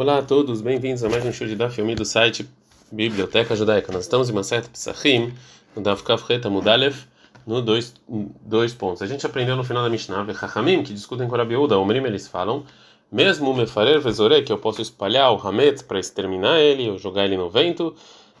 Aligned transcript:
Olá 0.00 0.18
a 0.18 0.22
todos, 0.22 0.60
bem-vindos 0.60 1.02
a 1.02 1.08
mais 1.08 1.26
um 1.26 1.32
show 1.32 1.44
de 1.44 1.56
Daf 1.56 1.80
Yomi 1.80 1.96
do 1.96 2.04
site 2.04 2.48
Biblioteca 2.92 3.56
Judaica. 3.56 3.90
Nós 3.90 4.02
estamos 4.02 4.30
em 4.30 4.32
uma 4.32 4.44
certa 4.44 4.70
Psachim, 4.70 5.34
no 5.74 5.82
Daf 5.82 6.04
Kafreta 6.04 6.48
Mudalev, 6.48 6.96
no 7.44 7.60
dois, 7.60 7.92
dois 8.08 8.72
pontos. 8.72 9.02
A 9.02 9.06
gente 9.06 9.26
aprendeu 9.26 9.56
no 9.56 9.64
final 9.64 9.82
da 9.82 9.90
Mishnah, 9.90 10.22
Vechachamim, 10.22 10.84
que 10.84 10.94
discutem 10.94 11.26
com 11.26 11.34
a 11.34 11.38
Rabiúda, 11.38 11.76
Omrim, 11.76 12.04
eles 12.04 12.28
falam, 12.28 12.62
mesmo 13.10 13.50
o 13.50 13.56
Mefarer 13.56 14.00
Vezore, 14.00 14.44
que 14.44 14.52
eu 14.52 14.58
posso 14.58 14.80
espalhar 14.80 15.32
o 15.32 15.48
Hametz 15.48 15.82
para 15.82 15.98
exterminar 15.98 16.60
ele, 16.60 16.88
ou 16.88 16.96
jogar 16.96 17.24
ele 17.24 17.36
no 17.36 17.50
vento, 17.50 17.92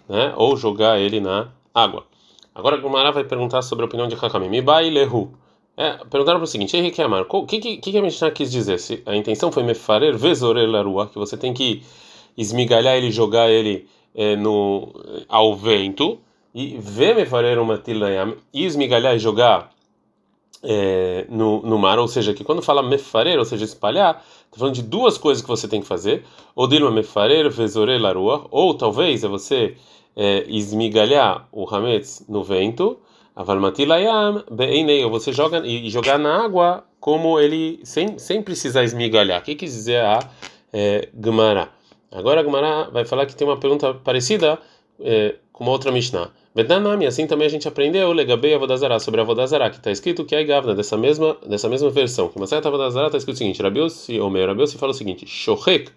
né, 0.08 0.32
ou 0.36 0.56
jogar 0.56 1.00
ele 1.00 1.18
na 1.18 1.48
água. 1.74 2.06
Agora 2.54 2.76
a 2.76 3.10
vai 3.10 3.24
perguntar 3.24 3.62
sobre 3.62 3.84
a 3.84 3.86
opinião 3.86 4.06
de 4.06 4.16
Chachamim. 4.16 4.56
Ibai 4.56 4.90
Lehu. 4.90 5.34
É, 5.80 5.92
perguntaram 6.10 6.40
para 6.40 6.44
o 6.44 6.46
seguinte, 6.48 6.76
Henrique 6.76 7.00
Amar, 7.00 7.24
o 7.28 7.46
que, 7.46 7.60
que, 7.60 7.76
que 7.76 7.96
a 7.96 8.02
Mishnah 8.02 8.32
quis 8.32 8.50
dizer? 8.50 8.80
Se 8.80 9.00
a 9.06 9.14
intenção 9.14 9.52
foi 9.52 9.62
mefarer 9.62 10.16
vezore 10.16 10.66
larua, 10.66 11.06
que 11.06 11.16
você 11.16 11.36
tem 11.36 11.54
que 11.54 11.84
esmigalhar 12.36 12.96
ele, 12.96 13.12
jogar 13.12 13.48
ele 13.48 13.86
é, 14.12 14.34
no, 14.34 14.92
ao 15.28 15.54
vento, 15.54 16.18
e 16.52 16.76
ver 16.80 17.14
mefarer 17.14 17.60
uma 17.60 17.78
tilayam, 17.78 18.34
e 18.52 18.64
esmigalhar 18.64 19.14
e 19.14 19.20
jogar 19.20 19.70
é, 20.64 21.24
no, 21.28 21.62
no 21.62 21.78
mar, 21.78 22.00
ou 22.00 22.08
seja, 22.08 22.34
que 22.34 22.42
quando 22.42 22.60
fala 22.60 22.82
mefarer, 22.82 23.38
ou 23.38 23.44
seja, 23.44 23.64
espalhar, 23.64 24.20
está 24.46 24.58
falando 24.58 24.74
de 24.74 24.82
duas 24.82 25.16
coisas 25.16 25.40
que 25.40 25.48
você 25.48 25.68
tem 25.68 25.80
que 25.80 25.86
fazer, 25.86 26.24
ou 26.56 26.66
dilma 26.66 26.90
mefarer 26.90 27.48
vezore 27.50 27.96
larua, 27.98 28.48
ou 28.50 28.74
talvez 28.74 29.22
é 29.22 29.28
você 29.28 29.76
é, 30.16 30.44
esmigalhar 30.48 31.46
o 31.52 31.72
hametz 31.72 32.24
no 32.28 32.42
vento, 32.42 32.98
Avalmatilayam 33.38 34.42
beinei, 34.50 35.04
ou 35.04 35.10
você 35.12 35.32
joga 35.32 35.64
e 35.64 35.88
jogar 35.88 36.18
na 36.18 36.44
água 36.44 36.82
como 36.98 37.38
ele 37.38 37.78
sem, 37.84 38.18
sem 38.18 38.42
precisar 38.42 38.82
esmigalhar. 38.82 39.40
O 39.40 39.44
que 39.44 39.54
quer 39.54 39.66
dizer 39.66 40.00
a 40.00 40.18
é, 40.72 41.08
Gemara? 41.24 41.68
Agora 42.10 42.40
a 42.40 42.44
Gemara 42.44 42.90
vai 42.90 43.04
falar 43.04 43.26
que 43.26 43.36
tem 43.36 43.46
uma 43.46 43.56
pergunta 43.56 43.94
parecida 43.94 44.58
é, 45.00 45.36
com 45.52 45.62
uma 45.62 45.70
outra 45.70 45.92
Mishnah. 45.92 46.32
Vedanami, 46.52 47.06
assim 47.06 47.28
também 47.28 47.46
a 47.46 47.50
gente 47.50 47.68
aprendeu 47.68 48.12
Legabei 48.12 48.54
Avodazara, 48.54 48.98
sobre 48.98 49.20
Avodazara, 49.20 49.70
que 49.70 49.76
está 49.76 49.92
escrito 49.92 50.24
que 50.24 50.34
é 50.34 50.42
Gavna, 50.42 50.74
dessa 50.74 50.96
mesma, 50.96 51.36
dessa 51.46 51.68
mesma 51.68 51.90
versão. 51.90 52.28
Que 52.28 52.44
certa 52.44 52.66
Avodazara 52.66 53.06
está 53.06 53.18
escrito 53.18 53.36
o 53.36 53.38
seguinte: 53.38 53.62
Rabiossi, 53.62 54.18
ou 54.18 54.28
meu 54.28 54.44
Rabiossi 54.48 54.76
fala 54.76 54.90
o 54.90 54.94
seguinte: 54.94 55.24
Shohek, 55.28 55.92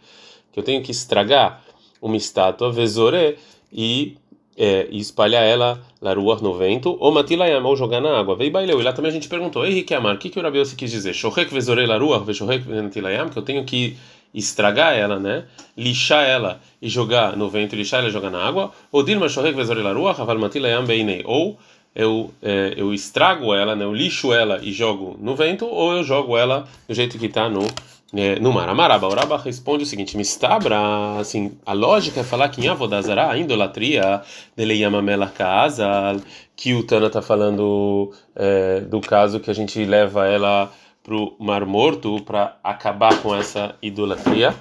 que 0.52 0.60
eu 0.60 0.64
tenho 0.64 0.84
que 0.84 0.92
estragar 0.92 1.64
uma 2.00 2.16
estátua, 2.16 2.72
Vezore, 2.72 3.40
e 3.74 4.18
é, 4.62 4.88
e 4.92 5.00
espalhar 5.00 5.44
ela 5.44 5.82
laruar 6.00 6.40
no 6.40 6.54
vento, 6.54 6.96
ou 7.00 7.12
matilayam, 7.12 7.66
ou 7.66 7.76
jogar 7.76 8.00
na 8.00 8.20
água. 8.20 8.36
Veio 8.36 8.52
baileu. 8.52 8.80
E 8.80 8.84
lá 8.84 8.94
também 8.94 9.10
a 9.10 9.14
gente 9.14 9.28
perguntou, 9.28 9.66
ei, 9.66 9.74
Riquemar, 9.74 10.14
o 10.14 10.18
que, 10.20 10.30
que 10.30 10.38
o 10.38 10.44
Rabiose 10.44 10.76
quis 10.76 10.92
dizer? 10.92 11.16
Shohek 11.16 11.52
vezore 11.52 11.84
laruar, 11.88 12.24
veshohek 12.24 12.70
matilayam, 12.70 13.28
que 13.30 13.38
eu 13.38 13.42
tenho 13.42 13.66
que 13.66 13.98
estragar 14.32 14.94
ela, 14.94 15.20
né? 15.20 15.46
Lixar 15.76 16.24
ela 16.24 16.62
e 16.80 16.88
jogar 16.88 17.36
no 17.36 17.50
vento, 17.50 17.76
lixar 17.76 18.02
ela 18.02 18.10
e 18.10 18.12
jogar 18.12 18.30
na 18.30 18.40
água. 18.40 18.72
Ou 18.92 19.02
dilma 19.02 19.28
shohek 19.28 19.56
vezore 19.56 19.82
laruar, 19.82 20.22
haval 20.22 20.38
matilayam 20.38 20.86
beinei. 20.86 21.24
Ou 21.26 21.58
eu, 21.96 22.32
é, 22.40 22.76
eu 22.78 22.94
estrago 22.94 23.56
ela, 23.56 23.76
né? 23.76 23.84
eu 23.84 23.92
lixo 23.92 24.32
ela 24.32 24.60
e 24.62 24.72
jogo 24.72 25.18
no 25.20 25.36
vento, 25.36 25.66
ou 25.66 25.94
eu 25.94 26.04
jogo 26.04 26.38
ela 26.38 26.68
do 26.88 26.94
jeito 26.94 27.18
que 27.18 27.26
está 27.26 27.50
no 27.50 27.66
é, 28.14 28.40
no 28.40 28.52
mar. 28.52 28.68
Amaraba, 28.68 29.08
o 29.08 29.14
Raba 29.14 29.38
responde 29.38 29.84
o 29.84 29.86
seguinte: 29.86 30.18
Mistabra, 30.18 30.78
assim, 31.20 31.58
a 31.66 31.74
lógica 31.74 32.20
é 32.20 32.24
falar 32.24 32.50
que 32.50 32.62
em 32.62 32.68
Avodazara, 32.68 33.30
a 33.30 33.38
idolatria 33.38 34.22
dele 34.56 34.76
Yamamela 34.76 35.28
Kaazal, 35.28 36.18
que 36.56 36.74
o 36.74 36.84
Tana 36.84 37.08
está 37.08 37.22
falando 37.22 38.12
é, 38.36 38.82
do 38.82 39.00
caso 39.00 39.40
que 39.40 39.50
a 39.50 39.54
gente 39.54 39.84
leva 39.86 40.28
ela 40.28 40.72
para 41.04 41.16
o 41.16 41.36
Mar 41.40 41.66
Morto 41.66 42.22
para 42.24 42.58
acabar 42.64 43.22
com 43.22 43.36
essa 43.36 43.76
idolatria. 43.82 44.54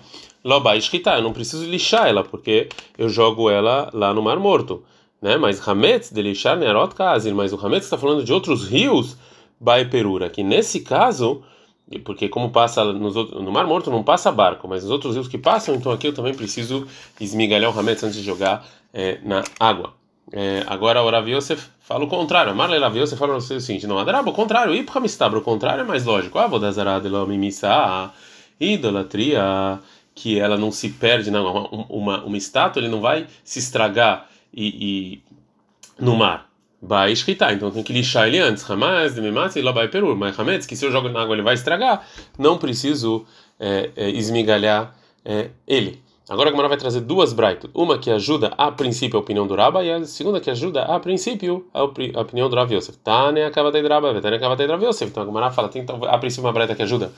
Loba 0.43 0.75
escrita, 0.77 1.11
eu 1.11 1.23
não 1.23 1.35
preciso 1.35 1.67
lixar 1.67 2.09
ela, 2.09 2.25
porque 2.25 2.69
eu 2.97 3.11
jogo 3.11 3.51
ela 3.51 3.91
lá 3.93 4.15
no 4.15 4.23
Mar 4.23 4.39
Morto. 4.39 4.83
Né? 5.21 5.37
Mas 5.37 5.67
Hametz 5.69 6.11
de 6.11 6.23
lixar 6.23 6.57
Nerot 6.57 6.95
Kazir, 6.95 7.35
mas 7.35 7.53
o 7.53 7.57
Hametz 7.57 7.85
está 7.85 7.99
falando 7.99 8.25
de 8.25 8.33
outros 8.33 8.67
rios, 8.67 9.19
Baeperura, 9.61 10.31
que 10.31 10.43
nesse 10.43 10.81
caso 10.81 11.43
porque 11.99 12.29
como 12.29 12.51
passa 12.51 12.85
nos 12.85 13.17
outros, 13.17 13.43
no 13.43 13.51
Mar 13.51 13.67
Morto 13.67 13.91
não 13.91 14.03
passa 14.03 14.31
barco, 14.31 14.69
mas 14.69 14.85
nos 14.85 14.93
outros 14.93 15.15
rios 15.15 15.27
que 15.27 15.37
passam, 15.37 15.75
então 15.75 15.91
aqui 15.91 16.07
eu 16.07 16.15
também 16.15 16.33
preciso 16.33 16.87
esmigalhar 17.21 17.75
o 17.75 17.79
hametz 17.79 18.05
antes 18.05 18.17
de 18.17 18.23
jogar 18.23 18.65
é, 18.95 19.19
na 19.25 19.43
água. 19.59 19.93
É, 20.33 20.63
agora 20.69 21.03
o 21.03 21.11
Rav 21.11 21.29
Yosef 21.29 21.69
fala 21.81 22.05
o 22.05 22.09
contrário. 22.09 22.55
Marley 22.55 22.79
Rav 22.79 22.97
Yosef 22.97 23.19
fala 23.19 23.37
o 23.37 23.41
seguinte: 23.41 23.87
não, 23.87 23.99
Adaraba, 23.99 24.31
o 24.31 24.33
contrário, 24.33 24.73
e 24.73 24.85
para 24.85 25.37
o 25.37 25.43
contrário 25.43 25.81
é 25.81 25.85
mais 25.85 26.05
lógico. 26.05 26.39
Ah, 26.39 26.47
vou 26.47 26.61
dar 26.61 26.73
mimissa, 27.27 28.13
idolatria, 28.61 29.81
que 30.15 30.39
ela 30.39 30.57
não 30.57 30.71
se 30.71 30.91
perde, 30.91 31.31
não, 31.31 31.45
uma, 31.45 31.87
uma, 31.89 32.25
uma 32.25 32.37
estátua 32.37 32.81
ele 32.81 32.89
não 32.89 33.01
vai 33.01 33.27
se 33.43 33.59
estragar 33.59 34.29
e, 34.55 34.67
e 35.19 35.23
no 35.99 36.15
mar 36.15 36.50
vai 36.83 37.13
escritar, 37.13 37.53
então 37.53 37.71
tem 37.71 37.83
que 37.83 37.93
lixar 37.93 38.27
ele 38.27 38.39
antes. 38.39 38.69
Hamas, 38.69 39.15
Demimatz 39.15 39.57
e 39.57 39.63
Labai 39.63 39.89
Perur. 39.89 40.17
Mas 40.17 40.39
Hametz, 40.39 40.67
que 40.67 40.75
se 40.75 40.85
eu 40.85 40.91
jogo 40.91 41.09
na 41.09 41.23
água 41.23 41.35
ele 41.35 41.43
vai 41.43 41.55
estragar, 41.55 42.07
não 42.39 42.57
preciso 42.57 43.27
é, 43.59 43.91
é, 43.97 44.11
esmigalhar 44.11 44.95
é, 45.25 45.51
ele. 45.67 46.03
Agora 46.29 46.49
a 46.49 46.53
Gemara 46.53 46.69
vai 46.69 46.79
trazer 46.79 47.01
duas 47.01 47.33
braitas. 47.33 47.69
Uma 47.75 47.99
que 47.99 48.09
ajuda 48.09 48.53
a 48.57 48.71
princípio 48.71 49.19
a 49.19 49.21
opinião 49.21 49.49
do 49.49 49.57
Raba 49.57 49.83
e 49.83 49.91
a 49.91 50.05
segunda 50.05 50.41
que 50.41 50.49
ajuda 50.49 50.83
a 50.83 51.01
princípio 51.01 51.67
a, 51.75 51.83
opinião 51.83 52.49
do 52.49 52.55
Rav 52.55 52.73
Yosef. 52.73 52.97
Tane 52.99 53.43
acaba 53.43 53.73
de 53.73 53.83
Raba, 53.87 54.17
acaba 54.17 54.55
de 54.55 54.65
Rav 54.65 54.83
Yosef. 54.83 55.11
Então 55.11 55.25
a 55.25 55.27
Gemara 55.27 55.51
fala, 55.51 55.69
tem 55.69 55.85
a 56.09 56.19
princípio 56.19 56.47
uma 56.47 56.53
braita 56.53 56.77
que 56.77 56.83
ajuda 56.83 57.13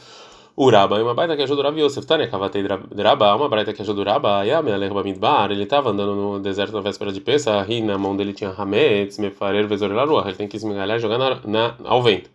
o 0.54 0.70
Raba 0.70 0.98
é 0.98 1.02
uma 1.02 1.14
baita 1.14 1.34
que 1.34 1.42
ajuda 1.42 1.62
o 1.62 1.64
Rav 1.64 1.78
Yosef. 1.78 2.06
Tânia 2.06 2.28
Kavatei 2.28 2.62
Raba, 2.62 3.34
uma 3.34 3.48
baita 3.48 3.72
que 3.72 3.80
ajuda 3.80 4.00
o 4.00 4.04
Raba. 4.04 4.44
Yamelech 4.44 4.92
Bamidbar, 4.92 5.50
ele 5.50 5.62
estava 5.62 5.90
andando 5.90 6.14
no 6.14 6.40
deserto 6.40 6.72
na 6.72 6.80
véspera 6.80 7.10
de 7.10 7.20
Pesach, 7.20 7.72
e 7.72 7.80
na 7.80 7.96
mão 7.96 8.14
dele 8.14 8.32
tinha 8.32 8.50
Hametz, 8.50 9.18
Mefarer, 9.18 9.66
Vezorelaruah. 9.66 10.26
Ele 10.26 10.36
tem 10.36 10.46
que 10.48 10.56
esmigalhar 10.56 10.98
e 10.98 11.00
jogar 11.00 11.18
na, 11.18 11.40
na, 11.44 11.74
ao 11.84 12.02
vento. 12.02 12.30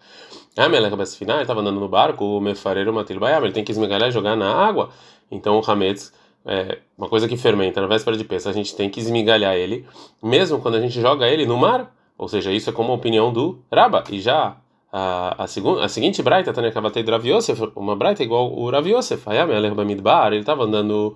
Yamelech 0.57 0.95
Basfina, 0.95 1.33
ele 1.33 1.41
estava 1.43 1.61
andando 1.61 1.79
no 1.79 1.87
barco, 1.87 2.25
o 2.25 2.41
Mefarer, 2.41 2.91
Matil 2.91 3.19
Bayam, 3.19 3.43
ele 3.43 3.53
tem 3.53 3.63
que 3.63 3.71
esmigalhar 3.71 4.09
e 4.09 4.11
jogar 4.11 4.35
na 4.35 4.51
água. 4.51 4.89
Então 5.29 5.59
o 5.59 5.71
Hametz 5.71 6.11
é 6.43 6.79
uma 6.97 7.07
coisa 7.07 7.27
que 7.27 7.37
fermenta 7.37 7.79
na 7.79 7.87
véspera 7.87 8.17
de 8.17 8.23
Pesach, 8.23 8.49
a 8.49 8.53
gente 8.53 8.75
tem 8.75 8.89
que 8.89 8.99
esmigalhar 8.99 9.55
ele, 9.55 9.85
mesmo 10.23 10.59
quando 10.59 10.75
a 10.75 10.81
gente 10.81 10.99
joga 10.99 11.27
ele 11.27 11.45
no 11.45 11.57
mar. 11.57 11.93
Ou 12.17 12.27
seja, 12.27 12.51
isso 12.51 12.69
é 12.69 12.73
como 12.73 12.91
a 12.91 12.95
opinião 12.95 13.31
do 13.31 13.59
Raba. 13.71 14.03
E 14.09 14.19
já 14.19 14.57
a, 14.91 15.43
a, 15.43 15.47
segunda, 15.47 15.83
a 15.83 15.89
seguinte 15.89 16.21
braita, 16.21 16.53
Tânia 16.53 16.71
Kavatei 16.71 17.03
do 17.03 17.11
Rav 17.11 17.25
Yosef, 17.25 17.71
uma 17.75 17.95
braita 17.95 18.23
igual 18.23 18.51
o 18.51 18.69
Rav 18.69 18.87
Yosef, 18.87 19.23
ele 19.27 20.39
estava 20.39 20.63
andando 20.63 21.15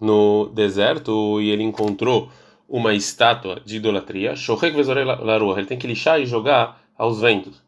no 0.00 0.50
deserto 0.54 1.40
e 1.40 1.50
ele 1.50 1.62
encontrou 1.62 2.30
uma 2.68 2.94
estátua 2.94 3.60
de 3.64 3.76
idolatria, 3.76 4.34
ele 4.36 5.66
tem 5.66 5.78
que 5.78 5.86
lixar 5.86 6.20
e 6.20 6.26
jogar 6.26 6.80
aos 6.96 7.20
ventos. 7.20 7.60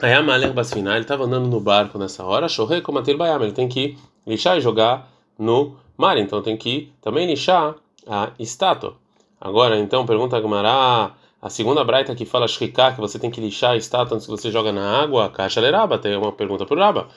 ele 0.00 1.00
estava 1.00 1.24
andando 1.24 1.48
no 1.48 1.60
barco 1.60 1.98
nessa 1.98 2.24
hora, 2.24 2.46
ele 2.48 3.52
tem 3.52 3.68
que 3.68 3.96
lixar 4.26 4.56
e 4.56 4.60
jogar 4.60 5.08
no 5.38 5.76
mar, 5.96 6.16
então 6.18 6.42
tem 6.42 6.56
que 6.56 6.92
também 7.00 7.26
lixar 7.26 7.74
a 8.06 8.30
estátua. 8.38 8.96
Agora, 9.40 9.78
então, 9.78 10.06
pergunta 10.06 10.36
a 10.36 10.40
Gumará, 10.40 11.14
a 11.46 11.48
segunda 11.48 11.84
braita 11.84 12.12
que 12.12 12.24
fala 12.24 12.48
shriká, 12.48 12.90
que 12.90 13.00
você 13.00 13.20
tem 13.20 13.30
que 13.30 13.40
lixar 13.40 13.70
a 13.70 13.76
estátua 13.76 14.16
antes 14.16 14.26
que 14.26 14.32
você 14.32 14.50
joga 14.50 14.72
na 14.72 15.00
água, 15.00 15.30
caixa 15.30 15.60
leraba, 15.60 15.96
tem 15.96 16.16
uma 16.16 16.32
pergunta 16.32 16.66
para 16.66 16.76
o 16.76 16.80
Raba. 16.80 17.08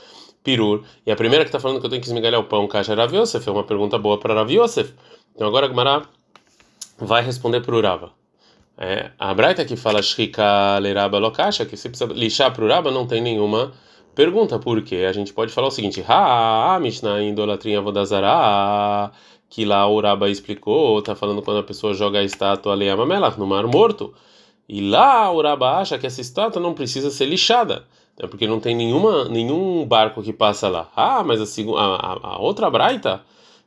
Pirur. 0.43 0.83
E 1.03 1.11
a 1.11 1.15
primeira 1.15 1.43
que 1.43 1.49
está 1.49 1.59
falando 1.59 1.79
que 1.79 1.87
eu 1.87 1.89
tenho 1.89 1.99
que 1.99 2.07
esmigalhar 2.07 2.39
o 2.39 2.43
pão, 2.43 2.67
caixa 2.67 2.93
Rav 2.93 3.11
Yosef, 3.11 3.49
é 3.49 3.51
uma 3.51 3.63
pergunta 3.63 3.97
boa 3.97 4.19
para 4.19 4.35
Rav 4.35 4.51
Yosef. 4.51 4.93
Então 5.33 5.47
agora 5.47 5.65
a 5.65 5.69
Gmará 5.69 6.03
vai 6.99 7.23
responder 7.23 7.61
para 7.61 7.75
o 7.75 7.81
Raba. 7.81 8.11
É, 8.77 9.09
a 9.17 9.33
braita 9.33 9.65
que 9.65 9.75
fala 9.75 9.99
shriká 9.99 10.77
leraba 10.77 11.17
lokasha, 11.17 11.65
que 11.65 11.75
você 11.75 11.89
precisa 11.89 12.13
lixar 12.13 12.53
para 12.53 12.63
o 12.63 12.67
Raba, 12.67 12.91
não 12.91 13.07
tem 13.07 13.21
nenhuma 13.21 13.73
pergunta, 14.13 14.59
porque 14.59 14.97
a 14.97 15.11
gente 15.11 15.33
pode 15.33 15.51
falar 15.51 15.69
o 15.69 15.71
seguinte: 15.71 16.05
Ha, 16.07 16.77
Mishnah, 16.79 17.23
idolatria 17.23 17.81
vodazara 17.81 19.11
que 19.49 19.65
lá 19.65 19.87
o 19.87 19.99
Raba 19.99 20.29
explicou, 20.29 20.99
está 20.99 21.15
falando 21.15 21.41
quando 21.41 21.57
a 21.57 21.63
pessoa 21.63 21.93
joga 21.93 22.19
a 22.19 22.23
estátua 22.23 22.73
ali 22.73 22.85
Melach, 23.05 23.37
no 23.39 23.47
Mar 23.47 23.65
Morto. 23.65 24.13
E 24.67 24.79
lá 24.81 25.31
o 25.31 25.41
Raba 25.41 25.77
acha 25.79 25.97
que 25.97 26.05
essa 26.05 26.21
estátua 26.21 26.61
não 26.61 26.75
precisa 26.75 27.09
ser 27.09 27.25
lixada, 27.25 27.87
né, 28.19 28.27
porque 28.27 28.47
não 28.47 28.59
tem 28.59 28.75
nenhuma, 28.75 29.25
nenhum 29.25 29.83
barco 29.85 30.21
que 30.21 30.31
passa 30.31 30.69
lá. 30.69 30.87
Ah, 30.95 31.23
mas 31.23 31.41
a, 31.41 31.65
a, 31.75 32.35
a 32.35 32.39
outra 32.39 32.69
braita, 32.69 33.23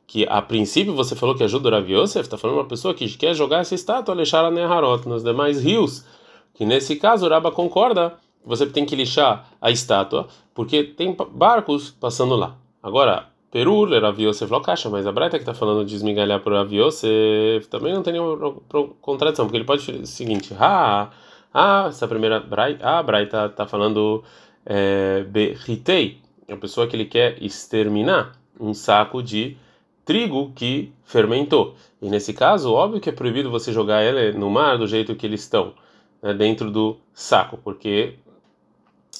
que 0.07 0.25
a 0.29 0.41
princípio 0.41 0.95
você 0.95 1.15
falou 1.15 1.35
que 1.35 1.43
ajuda 1.43 1.67
o 1.67 1.71
Rav 1.71 1.91
Yosef, 1.91 2.21
está 2.21 2.37
falando 2.37 2.57
uma 2.57 2.65
pessoa 2.65 2.93
que 2.93 3.09
quer 3.17 3.33
jogar 3.33 3.59
essa 3.59 3.75
estátua, 3.75 4.15
lixar 4.15 4.45
a 4.45 4.51
Neharot, 4.51 5.07
nos 5.07 5.23
demais 5.23 5.61
rios, 5.61 6.05
que 6.53 6.65
nesse 6.65 6.95
caso 6.95 7.25
o 7.25 7.29
Raba 7.29 7.51
concorda, 7.51 8.13
você 8.45 8.65
tem 8.65 8.85
que 8.85 8.95
lixar 8.95 9.49
a 9.59 9.69
estátua, 9.71 10.27
porque 10.53 10.83
tem 10.83 11.15
barcos 11.31 11.89
passando 11.91 12.35
lá. 12.35 12.55
Agora, 12.81 13.32
Perur, 13.53 13.87
Rav 14.01 14.19
Yosef 14.19 14.51
Lokasha, 14.51 14.89
mas 14.89 15.05
a 15.05 15.11
Braita 15.11 15.37
que 15.37 15.43
está 15.43 15.53
falando 15.53 15.85
de 15.85 15.95
esmigalhar 15.95 16.39
para 16.39 16.57
Rav 16.57 16.73
Yosef 16.73 17.67
também 17.69 17.93
não 17.93 18.01
tem 18.01 18.13
nenhuma 18.13 18.59
contradição, 18.99 19.45
porque 19.45 19.57
ele 19.57 19.63
pode 19.63 19.85
dizer 19.85 20.01
o 20.01 20.07
seguinte: 20.07 20.55
ah, 20.59 21.11
ah 21.53 21.85
essa 21.87 22.07
primeira 22.07 22.39
Braita, 22.39 22.83
a 22.83 23.03
Braita 23.03 23.45
está 23.45 23.67
falando 23.67 24.23
é, 24.65 25.23
Berritei, 25.29 26.17
a 26.49 26.55
pessoa 26.55 26.87
que 26.87 26.95
ele 26.95 27.05
quer 27.05 27.37
exterminar, 27.43 28.31
um 28.59 28.73
saco 28.73 29.21
de 29.21 29.55
trigo 30.03 30.51
que 30.55 30.91
fermentou. 31.03 31.75
E 32.01 32.09
nesse 32.09 32.33
caso, 32.33 32.73
óbvio 32.73 32.99
que 32.99 33.09
é 33.09 33.13
proibido 33.13 33.51
você 33.51 33.71
jogar 33.71 34.03
ele 34.03 34.35
no 34.35 34.49
mar 34.49 34.79
do 34.79 34.87
jeito 34.87 35.15
que 35.15 35.27
eles 35.27 35.41
estão, 35.41 35.75
né, 36.23 36.33
dentro 36.33 36.71
do 36.71 36.97
saco, 37.13 37.59
porque 37.63 38.15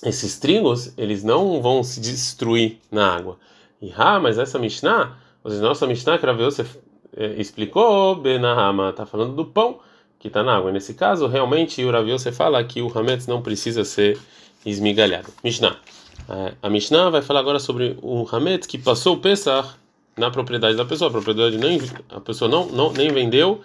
esses 0.03 0.39
trigos 0.39 0.91
eles 0.97 1.23
não 1.23 1.61
vão 1.61 1.83
se 1.83 2.01
destruir 2.01 2.79
na 2.91 3.15
água. 3.15 3.37
Ah, 3.95 4.19
mas 4.19 4.37
essa 4.37 4.59
Mishnah, 4.59 5.17
nossa 5.43 5.85
Mishnah 5.87 6.17
que 6.17 6.25
você 6.33 6.65
é, 7.17 7.33
explicou, 7.39 8.15
Benahama, 8.15 8.89
está 8.89 9.05
falando 9.05 9.35
do 9.35 9.45
pão 9.45 9.79
que 10.19 10.27
está 10.27 10.41
na 10.41 10.55
água. 10.55 10.71
Nesse 10.71 10.93
caso, 10.93 11.27
realmente 11.27 11.83
o 11.83 11.91
você 12.05 12.31
fala 12.31 12.63
que 12.63 12.81
o 12.81 12.97
Hametz 12.97 13.27
não 13.27 13.41
precisa 13.41 13.83
ser 13.83 14.17
esmigalhado. 14.65 15.27
Mishnah. 15.43 15.75
É, 16.29 16.53
a 16.61 16.69
Mishnah 16.69 17.09
vai 17.09 17.21
falar 17.21 17.41
agora 17.41 17.59
sobre 17.59 17.97
o 18.01 18.25
Hametz 18.31 18.65
que 18.65 18.77
passou 18.77 19.15
o 19.15 19.19
Pesach 19.19 19.75
na 20.15 20.31
propriedade 20.31 20.77
da 20.77 20.85
pessoa. 20.85 21.09
A 21.09 21.11
propriedade 21.11 21.57
nem 21.57 21.81
a 22.09 22.21
pessoa 22.21 22.49
não, 22.49 22.67
não 22.67 22.93
nem 22.93 23.11
vendeu 23.11 23.61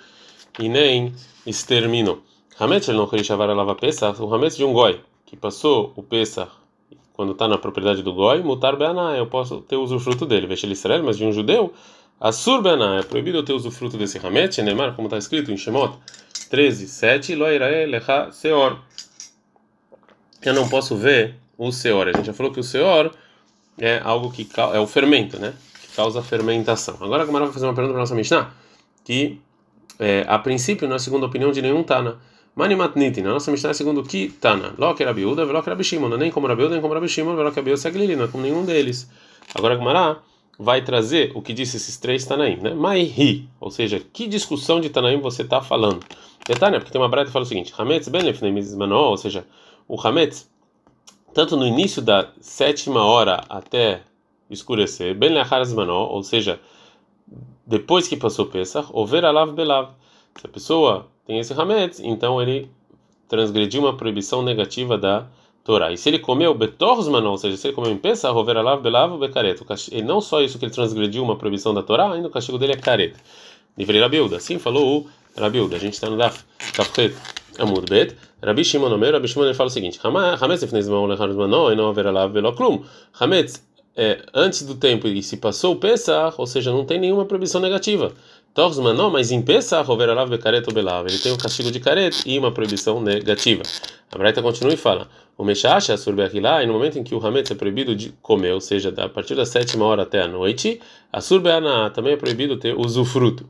e 0.59 0.69
nem 0.69 1.15
exterminou. 1.47 2.21
Hametz 2.59 2.89
ele 2.89 2.99
não 2.99 3.07
queria 3.07 3.25
chamar 3.25 3.49
a 3.51 3.55
lava 3.55 3.77
Pesach, 3.77 4.21
o 4.21 4.35
Hametz 4.35 4.57
de 4.57 4.65
um 4.65 4.73
goi 4.73 5.01
que 5.25 5.37
passou 5.37 5.93
o 5.95 6.03
Pesach 6.03 6.51
quando 7.19 7.33
está 7.33 7.49
na 7.49 7.59
propriedade 7.59 8.01
do 8.01 8.13
goi, 8.13 8.45
mutar 8.45 8.77
beaná, 8.77 9.17
eu 9.17 9.27
posso 9.27 9.61
ter 9.63 9.75
usufruto 9.75 10.25
dele. 10.25 10.47
Veja 10.47 10.65
ele 10.67 10.75
Israel, 10.75 11.03
mas 11.03 11.19
de 11.19 11.25
um 11.25 11.33
judeu, 11.33 11.75
assur 12.21 12.63
beaná, 12.63 13.01
é 13.01 13.03
proibido 13.03 13.39
eu 13.39 13.43
ter 13.43 13.55
usufruto 13.55 13.99
desse 13.99 14.25
Hametz, 14.25 14.57
Neymar, 14.59 14.95
como 14.95 15.09
está 15.09 15.19
escrito 15.19 15.51
em 15.51 15.57
Shemot 15.57 15.99
13, 16.49 16.87
7, 16.87 17.35
loirae 17.35 17.87
lecha 17.87 18.31
seor. 18.31 18.79
Eu 20.41 20.55
não 20.55 20.69
posso 20.69 20.95
ver 20.95 21.35
o 21.59 21.73
seor. 21.73 22.07
A 22.07 22.13
gente 22.13 22.27
já 22.27 22.33
falou 22.33 22.53
que 22.53 22.61
o 22.61 22.63
seor 22.63 23.11
é 23.77 24.01
algo 24.05 24.31
que 24.31 24.49
é 24.73 24.79
o 24.79 24.87
fermento, 24.87 25.41
né? 25.41 25.55
causa 25.97 26.23
fermentação. 26.23 26.99
Agora 27.01 27.25
a 27.25 27.27
Gamara 27.27 27.47
vai 27.47 27.53
fazer 27.53 27.67
uma 27.67 27.75
pergunta 27.75 27.95
para 27.95 28.03
nossa 28.03 28.15
Mishnah, 28.15 28.53
que 29.05 29.41
é, 29.99 30.25
a 30.29 30.39
princípio 30.39 30.87
não 30.87 30.95
é 30.95 31.01
segundo 31.01 31.25
a 31.25 31.27
opinião 31.27 31.51
de 31.51 31.61
nenhum 31.61 31.83
Tana. 31.83 32.21
Manimatniti, 32.59 33.23
na 33.23 33.31
nossa 33.31 33.53
Mishnah 33.53 33.71
é 33.71 33.73
segundo 33.73 34.03
que 34.03 34.31
Tana. 34.31 34.75
Loque 34.77 35.05
Rabiuda, 35.05 35.47
Veloque 35.47 35.71
Rabishimon, 35.71 36.09
nem 36.17 36.29
como 36.29 36.49
Rabiuda, 36.49 36.71
nem 36.71 36.81
como 36.81 36.93
Rabishimon, 36.93 37.37
Veloque 37.37 37.55
Rabiuda 37.55 37.77
Seglili, 37.77 38.17
não 38.17 38.25
é 38.25 38.27
como 38.27 38.43
nenhum 38.43 38.65
deles. 38.65 39.09
Agora 39.55 39.75
a 39.75 39.77
Gamara 39.77 40.19
vai 40.59 40.83
trazer 40.83 41.31
o 41.37 41.41
que 41.41 41.53
disse 41.53 41.77
esses 41.77 41.97
três 41.99 42.25
Tanaim, 42.25 42.57
né? 42.57 42.75
Maihi, 42.75 43.49
ou 43.61 43.71
seja, 43.71 44.01
que 44.13 44.27
discussão 44.27 44.81
de 44.81 44.91
Tanaim 44.91 45.21
você 45.21 45.43
está 45.43 45.63
falando? 45.63 46.05
Detalhe, 46.49 46.81
porque 46.81 46.91
tem 46.91 47.01
uma 47.01 47.09
breta 47.09 47.27
que 47.27 47.33
fala 47.33 47.45
o 47.45 47.47
seguinte: 47.47 47.73
Hametz 47.79 48.09
ben 48.09 48.25
ou 48.93 49.17
seja, 49.17 49.47
o 49.87 50.01
Hametz, 50.05 50.51
tanto 51.33 51.57
no 51.57 51.65
início 51.65 52.03
da 52.03 52.33
sétima 52.41 53.05
hora 53.05 53.45
até 53.49 54.01
escurecer, 54.51 55.15
ben 55.15 55.35
ou 55.89 56.23
seja, 56.25 56.59
depois 57.65 58.09
que 58.09 58.17
passou 58.17 58.47
Pesach, 58.47 58.89
over 58.93 59.25
alav 59.25 59.53
belav. 59.53 59.91
Se 60.41 60.47
a 60.47 60.49
pessoa 60.49 61.07
tem 61.29 61.39
esse 61.39 61.53
hametz, 61.53 62.01
então 62.01 62.41
ele 62.41 62.71
transgrediu 63.29 63.83
uma 63.83 63.95
proibição 63.95 64.43
negativa 64.43 64.97
da 64.97 65.27
Torá. 65.63 65.93
E 65.93 65.99
se 65.99 66.09
ele 66.09 66.19
comeu 66.19 66.55
betorzmanó, 66.55 67.33
ou 67.33 67.37
seja, 67.37 67.55
se 67.59 67.67
ele 67.67 67.75
comeu 67.75 67.93
em 67.93 67.99
Pesach, 67.99 68.35
over 68.35 68.57
alav 68.57 68.81
belav 68.81 69.19
bekaret. 69.19 69.61
E 69.93 70.01
não 70.01 70.23
só 70.23 70.41
isso 70.41 70.59
que 70.59 70.65
ele 70.65 70.73
transgrediu 70.73 71.23
uma 71.23 71.37
proibição 71.37 71.75
da 71.75 71.83
Torá, 71.83 72.11
ainda 72.11 72.29
o 72.29 72.31
castigo 72.31 72.57
dele 72.57 72.73
é 72.73 72.77
careta. 72.77 73.21
Livre 73.77 74.01
Rabiuda. 74.01 74.39
Assim 74.39 74.59
falou 74.59 75.01
o 75.01 75.07
Rabiuda. 75.39 75.77
A 75.77 75.79
gente 75.79 75.93
está 75.93 76.09
no 76.09 76.17
Daf 76.17 76.43
Kafret 76.75 77.15
Amud 77.59 77.85
Bet. 77.91 78.17
Rabi 78.43 78.65
Shimon 78.65 78.91
Omer, 78.95 79.13
Rabi 79.13 79.29
Shimon 79.29 79.45
ele 79.45 79.55
fala 79.55 79.67
o 79.67 79.71
seguinte: 79.71 80.01
Hametz 80.03 80.63
ifnezmão 80.63 81.05
lecharazmanó, 81.05 81.71
e 81.71 81.77
não 81.77 81.91
over 81.91 82.07
alav 82.07 82.33
beloclum. 82.33 82.83
Hametz 83.21 83.63
é, 83.95 84.25
antes 84.33 84.63
do 84.63 84.77
tempo 84.77 85.09
e 85.09 85.21
se 85.25 85.37
passou 85.37 85.75
o 85.75 85.77
Pesach, 85.77 86.37
ou 86.39 86.47
seja, 86.47 86.71
não 86.71 86.85
tem 86.85 87.01
nenhuma 87.01 87.27
proibição 87.27 87.61
negativa. 87.61 88.15
Torzman 88.59 88.93
não, 88.93 89.09
mas 89.09 89.31
em 89.31 89.41
Pesach, 89.41 89.89
overalav 89.89 90.29
bekaret 90.29 90.65
ou 90.67 90.75
belav, 90.75 91.07
ele 91.07 91.21
tem 91.21 91.31
um 91.31 91.37
castigo 91.37 91.71
de 91.71 91.79
caret 91.79 92.25
e 92.27 92.37
uma 92.37 92.51
proibição 92.51 93.01
negativa. 93.01 93.63
A 94.11 94.19
Braita 94.19 94.43
continua 94.43 94.75
e 94.75 94.77
fala: 94.77 95.09
o 95.37 95.45
Meshacha 95.45 95.97
surbeachilá, 95.97 96.65
e 96.65 96.67
no 96.67 96.73
momento 96.73 96.99
em 96.99 97.05
que 97.05 97.15
o 97.15 97.25
Hametz 97.25 97.53
é 97.53 97.55
proibido 97.55 97.95
de 97.95 98.11
comer, 98.21 98.53
ou 98.53 98.61
seja, 98.61 98.93
a 98.97 99.09
partir 99.09 99.37
da 99.37 99.47
sétima 99.47 99.85
hora 99.85 100.03
até 100.03 100.23
a 100.23 100.27
noite, 100.27 100.81
a 101.13 101.21
surbeana 101.21 101.89
também 101.91 102.15
é 102.15 102.17
proibido 102.17 102.57
ter 102.57 102.77
usufruto. 102.77 103.49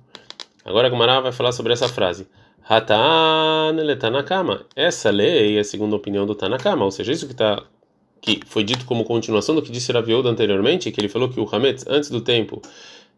Agora 0.62 0.88
a 0.88 0.90
Gumara 0.90 1.22
vai 1.22 1.32
falar 1.32 1.52
sobre 1.52 1.72
essa 1.72 1.88
frase. 1.88 2.26
Hatan. 2.69 3.76
Essa 4.76 5.08
lei 5.08 5.56
é 5.56 5.62
a 5.62 5.96
opinião 5.96 6.26
do 6.26 6.34
Tanakama, 6.34 6.84
ou 6.84 6.90
seja, 6.90 7.12
isso 7.12 7.25
que 7.25 7.32
está 7.32 7.62
que 8.20 8.40
foi 8.44 8.62
dito 8.62 8.84
como 8.84 9.05
continuação 9.05 9.55
do 9.55 9.62
que 9.62 9.72
disse 9.72 9.90
Raviolda 9.90 10.28
anteriormente, 10.28 10.93
que 10.93 11.00
ele 11.00 11.08
falou 11.08 11.31
que 11.31 11.40
o 11.40 11.49
Hametz, 11.50 11.87
antes 11.88 12.10
do 12.10 12.20
tempo, 12.20 12.60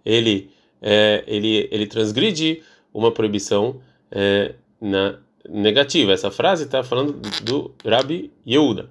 ele, 0.04 0.50
é, 0.80 1.24
ele, 1.26 1.68
ele 1.70 1.86
transgride 1.86 2.62
uma 2.92 3.12
proibição 3.12 3.80
é, 4.10 4.54
na 4.80 5.16
negativa. 5.48 6.12
Essa 6.12 6.30
frase 6.30 6.64
está 6.64 6.82
falando 6.82 7.20
do, 7.42 7.74
Rabi 7.84 8.30
Yehuda. 8.46 8.88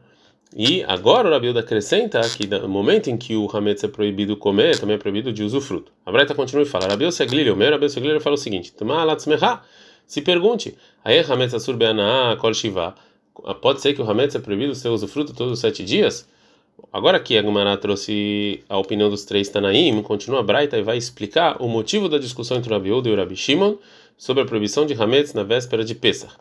E 0.56 0.84
agora 0.84 1.30
o 1.30 1.32
Rabi 1.32 1.48
Yehuda 1.48 1.60
acrescenta 1.60 2.22
que 2.22 2.48
no 2.48 2.68
momento 2.68 3.10
em 3.10 3.18
que 3.18 3.36
o 3.36 3.48
Hametz 3.56 3.84
é 3.84 3.88
proibido 3.88 4.36
comer, 4.36 4.80
também 4.80 4.96
é 4.96 4.98
proibido 4.98 5.32
de 5.32 5.44
usufruto. 5.44 5.92
A 6.06 6.12
Breta 6.12 6.34
continua 6.34 6.64
e 6.64 6.66
fala, 6.66 6.88
Rabi 6.88 7.06
Yehuda, 7.06 7.54
o 7.54 7.56
meu 7.56 7.72
Rabi 7.72 7.86
Yehuda 7.86 8.20
fala 8.20 8.36
o 8.36 8.38
seguinte, 8.38 8.74
se 10.08 10.22
pergunte, 10.22 10.76
aí 11.06 11.20
Hametz 11.20 11.54
asur 11.54 11.78
be'anah 11.78 12.36
kol 12.38 12.52
shiva, 12.52 12.96
pode 13.62 13.80
ser 13.80 13.94
que 13.94 14.02
o 14.02 14.10
Hametz 14.10 14.34
é 14.34 14.40
proibido 14.40 14.74
ser 14.74 14.90
usufruto 14.90 15.36
todos 15.36 15.54
os 15.54 15.60
sete 15.60 15.84
dias? 15.84 16.28
Agora 16.92 17.20
que 17.20 17.38
a 17.38 17.44
Gemara 17.44 17.78
trouxe 17.78 18.64
a 18.68 18.76
opinião 18.76 19.12
dos 19.12 19.24
três 19.24 19.48
Tanaim, 19.48 20.02
continua 20.02 20.40
a 20.40 20.44
Braita 20.44 20.76
e 20.76 20.82
vai 20.82 20.98
explicar 20.98 21.62
o 21.62 21.68
motivo 21.68 22.10
da 22.10 22.18
discussão 22.18 22.58
entre 22.58 22.68
o 22.72 22.74
Rabi 22.74 22.92
Uda 22.92 23.08
e 23.08 23.12
o 23.12 23.16
Rabi 23.16 23.36
Shimon 23.36 23.76
sobre 24.18 24.42
a 24.42 24.46
proibição 24.46 24.88
de 24.88 24.96
Hametz 24.96 25.36
na 25.36 25.44
véspera 25.44 25.86
de 25.86 25.94
Pesach. 25.94 26.34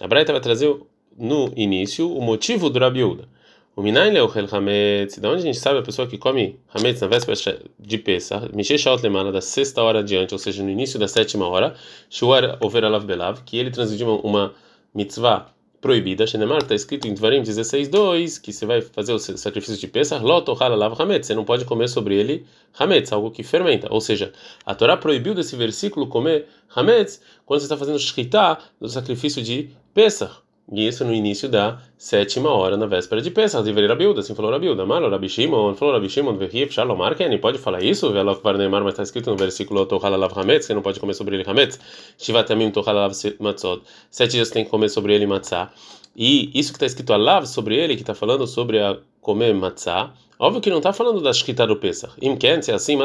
A 0.00 0.06
Braita 0.06 0.30
vai 0.30 0.40
trazer 0.40 0.72
no 1.18 1.52
início 1.56 2.08
o 2.08 2.22
motivo 2.22 2.70
do 2.70 2.78
Rabi 2.78 3.02
Uda. 3.02 3.28
O 3.74 3.82
Minayin 3.82 4.12
Leuchel 4.12 4.46
Hametz, 4.48 5.18
da 5.18 5.28
onde 5.28 5.40
a 5.40 5.44
gente 5.44 5.58
sabe 5.58 5.80
a 5.80 5.82
pessoa 5.82 6.06
que 6.06 6.16
come 6.16 6.56
Hametz 6.72 7.00
na 7.00 7.08
véspera 7.08 7.60
de 7.76 7.98
Pesach, 7.98 8.48
Misheshaot 8.54 9.02
Lemana, 9.02 9.32
da 9.32 9.40
sexta 9.40 9.82
hora 9.82 9.98
adiante, 9.98 10.32
ou 10.32 10.38
seja, 10.38 10.62
no 10.62 10.70
início 10.70 11.00
da 11.00 11.08
sétima 11.08 11.48
hora, 11.48 11.74
Shuar 12.08 12.58
Over 12.60 12.84
Alav 12.84 13.04
Belav, 13.04 13.42
que 13.44 13.58
ele 13.58 13.72
transgrediu 13.72 14.06
uma, 14.06 14.20
uma 14.20 14.54
mitzvah 14.94 15.48
proibida, 15.86 16.26
Shenemar, 16.26 16.62
está 16.62 16.74
escrito 16.74 17.06
em 17.06 17.14
Dvarim 17.14 17.42
16:2 17.42 18.40
que 18.40 18.52
você 18.52 18.66
vai 18.66 18.80
fazer 18.82 19.12
o 19.12 19.20
sacrifício 19.20 19.76
de 19.76 19.86
Pesach, 19.86 20.20
lot 20.20 20.50
halalav 20.50 21.00
hametz, 21.00 21.28
você 21.28 21.34
não 21.36 21.44
pode 21.44 21.64
comer 21.64 21.88
sobre 21.88 22.16
ele 22.16 22.44
hametz, 22.76 23.12
algo 23.12 23.30
que 23.30 23.44
fermenta. 23.44 23.86
Ou 23.88 24.00
seja, 24.00 24.32
a 24.64 24.74
Torá 24.74 24.96
proibiu 24.96 25.32
desse 25.32 25.54
versículo 25.54 26.08
comer 26.08 26.48
hametz 26.74 27.20
quando 27.44 27.60
você 27.60 27.66
está 27.66 27.76
fazendo 27.76 28.00
shkita 28.00 28.58
do 28.80 28.88
sacrifício 28.88 29.40
de 29.40 29.70
Pesach. 29.94 30.45
E 30.72 30.84
isso 30.84 31.04
no 31.04 31.14
início 31.14 31.48
da 31.48 31.78
sétima 31.96 32.50
hora, 32.50 32.76
na 32.76 32.86
véspera 32.86 33.22
de 33.22 33.30
Pesach. 33.30 33.64
Deveria 33.64 33.88
Rabiuda, 33.90 34.20
assim 34.20 34.34
falou 34.34 34.50
Rabiuda. 34.50 34.84
Malo, 34.84 35.08
Rabi 35.08 35.28
Shimon, 35.28 35.74
falou 35.74 35.94
Rabi 35.94 36.08
Shimon, 36.08 36.36
Verrief, 36.36 36.72
Shalomar, 36.72 37.14
Ken, 37.14 37.38
pode 37.38 37.58
falar 37.58 37.84
isso? 37.84 38.10
Velok 38.12 38.42
Varneimar, 38.42 38.82
mas 38.82 38.94
está 38.94 39.04
escrito 39.04 39.30
no 39.30 39.36
versículo 39.36 39.86
Tohalalav 39.86 40.36
Hametz, 40.36 40.66
que 40.66 40.74
não 40.74 40.82
pode 40.82 40.98
comer 40.98 41.14
sobre 41.14 41.36
ele 41.36 41.48
Hametz. 41.48 41.78
Shivatamim 42.18 42.72
Tohalalav 42.72 43.14
Matzot. 43.38 43.82
Sete 44.10 44.32
dias 44.32 44.50
tem 44.50 44.64
que 44.64 44.70
comer 44.70 44.88
sobre 44.88 45.14
ele 45.14 45.26
Matzah. 45.26 45.70
E 46.16 46.50
isso 46.58 46.72
que 46.72 46.76
está 46.76 46.86
escrito 46.86 47.12
Alav 47.12 47.46
sobre 47.46 47.76
ele, 47.76 47.94
que 47.94 48.02
está 48.02 48.14
falando 48.14 48.46
sobre 48.46 48.80
a 48.80 48.98
comer 49.20 49.54
Matzah, 49.54 50.12
Óbvio 50.38 50.60
que 50.60 50.68
não 50.68 50.76
está 50.78 50.92
falando 50.92 51.22
da 51.22 51.32
Shkita 51.32 51.66
do 51.66 51.76
Pesach. 51.76 52.12
Se 52.60 52.70
é 52.70 52.74
assim, 52.74 52.98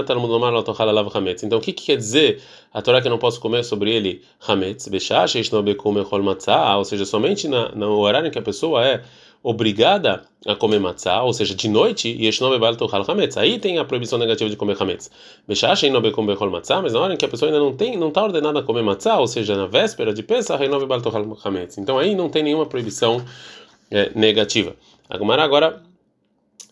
hametz. 1.16 1.44
Então, 1.44 1.60
o 1.60 1.62
que, 1.62 1.72
que, 1.72 1.86
quer 1.86 1.96
dizer 1.96 2.42
a 2.74 2.82
Torá 2.82 3.02
que 3.02 3.08
eu 3.08 3.10
não 3.10 3.18
posso 3.18 3.40
comer 3.40 3.64
sobre 3.64 3.90
ele 3.90 4.22
hametz? 4.46 4.90
Ou 6.76 6.86
seja, 6.86 7.06
somente 7.06 7.48
na, 7.48 7.70
no 7.70 8.00
horário 8.00 8.28
em 8.28 8.32
que 8.32 8.40
a 8.40 8.42
pessoa 8.42 8.86
é 8.86 9.02
obrigada 9.44 10.24
a 10.46 10.56
comer 10.56 10.80
matzah, 10.80 11.24
ou 11.24 11.34
seja, 11.34 11.54
de 11.56 11.68
noite, 11.68 12.10
e 12.10 12.28
echnobebal 12.28 12.76
tochal 12.76 13.04
hametz. 13.08 13.38
Aí 13.38 13.60
tem 13.60 13.78
a 13.78 13.86
proibição 13.86 14.18
negativa 14.18 14.50
de 14.50 14.56
comer 14.56 14.76
hametz. 14.80 15.10
Bechach, 15.48 15.84
echnobekumechol 15.84 16.50
matzah, 16.50 16.82
mas 16.82 16.94
na 16.94 17.00
hora 17.00 17.14
em 17.14 17.18
que 17.18 17.26
a 17.26 17.28
pessoa 17.28 17.50
ainda 17.50 17.60
não 17.60 17.76
tem, 17.76 17.98
não 17.98 18.10
está 18.10 18.24
ordenada 18.24 18.60
a 18.60 18.64
comer 18.64 18.84
matzah, 18.84 19.20
ou 19.20 19.28
seja, 19.28 19.56
na 19.56 19.68
véspera 19.68 20.14
de 20.14 20.24
Pesach, 20.24 20.62
echnobebal 20.64 21.02
tochal 21.02 21.38
hametz. 21.44 21.78
Então, 21.78 21.98
aí 21.98 22.16
não 22.16 22.30
tem 22.30 22.44
nenhuma 22.44 22.66
proibição 22.66 23.24
é, 23.90 24.12
negativa. 24.16 24.76
Agora, 25.10 25.44
agora 25.44 25.82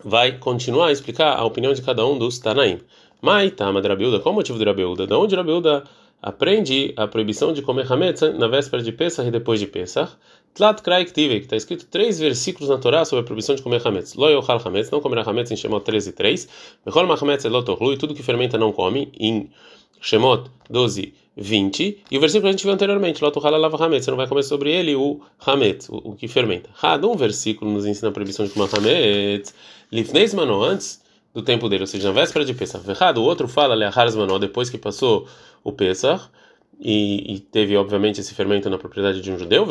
vai 0.03 0.37
continuar 0.37 0.87
a 0.87 0.91
explicar 0.91 1.37
a 1.37 1.43
opinião 1.43 1.73
de 1.73 1.81
cada 1.81 2.05
um 2.05 2.17
dos 2.17 2.39
Tanaim. 2.39 2.79
Mai 3.21 3.51
Tama 3.51 3.81
de 3.81 3.87
Rabiuda, 3.87 4.19
qual 4.19 4.31
o 4.31 4.35
motivo 4.35 4.57
de 4.57 4.63
Rabiuda? 4.63 5.05
Da 5.05 5.19
onde 5.19 5.35
Rabiuda 5.35 5.83
aprende 6.21 6.93
a 6.95 7.05
proibição 7.05 7.51
de 7.51 7.61
comer 7.61 7.91
Hametz 7.91 8.21
na 8.21 8.47
véspera 8.47 8.81
de 8.81 8.93
Pesach 8.93 9.27
e 9.27 9.31
depois 9.31 9.59
de 9.59 9.67
Pesach? 9.67 10.13
Tlat 10.53 10.81
Kraik 10.81 11.13
Tive, 11.13 11.39
que 11.39 11.45
está 11.45 11.55
escrito 11.55 11.85
três 11.85 12.19
versículos 12.19 12.69
na 12.69 12.77
Torá 12.77 13.05
sobre 13.05 13.21
a 13.21 13.25
proibição 13.25 13.55
de 13.55 13.61
comer 13.61 13.85
Hametz. 13.85 14.15
Lo 14.15 14.29
yochal 14.29 14.61
Hametz, 14.63 14.89
não 14.91 14.99
comerá 14.99 15.23
Hametz 15.23 15.51
em 15.51 15.55
Shemot 15.55 15.83
13 15.85 16.09
e 16.09 16.13
3. 16.13 16.49
Mechol 16.85 17.07
Mahametz 17.07 17.45
elotohlu, 17.45 17.93
e 17.93 17.97
tudo 17.97 18.13
que 18.13 18.23
fermenta 18.23 18.57
não 18.57 18.71
come, 18.71 19.11
em 19.17 19.49
Shemot 20.01 20.49
12 20.69 21.13
20, 21.39 22.03
e 22.11 22.17
o 22.17 22.19
versículo 22.19 22.43
que 22.43 22.49
a 22.49 22.51
gente 22.51 22.63
viu 22.63 22.73
anteriormente, 22.73 23.23
Loto 23.23 23.39
lava 23.39 23.85
Hametz, 23.85 24.05
você 24.05 24.11
não 24.11 24.17
vai 24.17 24.27
comer 24.27 24.43
sobre 24.43 24.71
ele 24.71 24.93
o 24.93 25.21
Hametz, 25.39 25.87
o, 25.87 25.95
o 25.97 26.15
que 26.15 26.27
fermenta. 26.27 26.69
Had, 26.81 27.05
um 27.05 27.15
versículo 27.15 27.71
nos 27.71 27.85
ensina 27.85 28.09
a 28.09 28.11
proibição 28.11 28.45
de 28.45 28.51
comer 28.51 28.69
Hametz, 28.75 29.53
Lifneis 29.89 30.33
Mano, 30.33 30.61
antes 30.61 31.01
do 31.33 31.41
tempo 31.41 31.69
dele, 31.69 31.83
ou 31.83 31.87
seja, 31.87 32.09
na 32.09 32.13
véspera 32.13 32.43
de 32.43 32.53
Pesach. 32.53 32.89
Errado, 32.89 33.19
o 33.19 33.23
outro 33.23 33.47
fala, 33.47 33.73
Leaharzmanó, 33.73 34.37
depois 34.37 34.69
que 34.69 34.77
passou 34.77 35.27
o 35.63 35.71
Pesach, 35.71 36.29
e, 36.79 37.35
e, 37.35 37.39
teve, 37.39 37.75
obviamente, 37.75 38.21
esse 38.21 38.33
fermento 38.33 38.69
na 38.69 38.77
propriedade 38.77 39.21
de 39.21 39.31
um 39.31 39.37
judeu, 39.37 39.67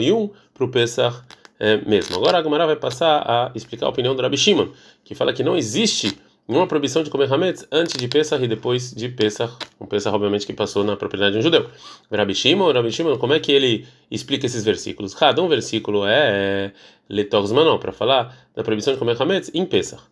e 0.00 0.12
um 0.12 0.30
para 0.54 0.64
o 0.64 0.68
Pesach 0.68 1.20
é, 1.58 1.76
mesmo. 1.78 2.16
Agora 2.16 2.38
a 2.38 2.42
Gemara 2.42 2.66
vai 2.66 2.76
passar 2.76 3.18
a 3.18 3.52
explicar 3.54 3.86
a 3.86 3.88
opinião 3.90 4.14
do 4.14 4.22
Rabi 4.22 4.36
Shimon, 4.36 4.68
que 5.04 5.14
fala 5.14 5.32
que 5.32 5.42
não 5.42 5.56
existe 5.56 6.16
nenhuma 6.48 6.66
proibição 6.66 7.02
de 7.02 7.10
comer 7.10 7.32
hametz 7.32 7.66
antes 7.70 7.94
de 7.94 8.08
Pesach 8.08 8.42
e 8.42 8.48
depois 8.48 8.92
de 8.92 9.08
Pesach, 9.08 9.52
um 9.80 9.86
Pesach 9.86 10.14
obviamente 10.14 10.46
que 10.46 10.52
passou 10.52 10.82
na 10.82 10.96
propriedade 10.96 11.32
de 11.32 11.38
um 11.38 11.42
judeu. 11.42 11.68
Rabi 12.10 12.34
Shimon, 12.34 12.72
Rabi 12.72 12.90
Shimon, 12.90 13.18
como 13.18 13.34
é 13.34 13.40
que 13.40 13.52
ele 13.52 13.86
explica 14.10 14.46
esses 14.46 14.64
versículos? 14.64 15.14
Cada 15.14 15.42
um 15.42 15.48
versículo 15.48 16.04
é 16.06 16.72
Letorzmanó, 17.08 17.78
para 17.78 17.92
falar 17.92 18.48
da 18.54 18.64
proibição 18.64 18.92
de 18.92 18.98
comer 18.98 19.20
hametz 19.20 19.50
em 19.54 19.64
Pesach. 19.64 20.02